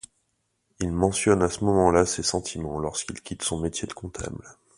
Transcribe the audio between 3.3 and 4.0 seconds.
son métier de